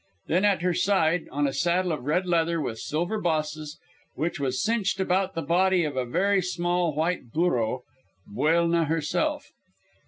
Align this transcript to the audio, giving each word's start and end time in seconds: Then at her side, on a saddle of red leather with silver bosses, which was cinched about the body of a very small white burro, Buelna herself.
Then 0.25 0.43
at 0.45 0.63
her 0.63 0.73
side, 0.73 1.27
on 1.29 1.45
a 1.45 1.53
saddle 1.53 1.91
of 1.91 2.05
red 2.05 2.25
leather 2.25 2.59
with 2.59 2.79
silver 2.79 3.19
bosses, 3.21 3.77
which 4.15 4.39
was 4.39 4.59
cinched 4.59 4.99
about 4.99 5.35
the 5.35 5.43
body 5.43 5.83
of 5.83 5.95
a 5.95 6.05
very 6.05 6.41
small 6.41 6.95
white 6.95 7.29
burro, 7.31 7.83
Buelna 8.25 8.85
herself. 8.87 9.51